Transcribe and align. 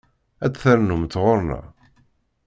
Ad 0.45 0.51
d-ternumt 0.53 1.19
ɣer-neɣ? 1.23 1.65